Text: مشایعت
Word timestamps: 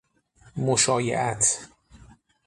مشایعت 0.57 1.67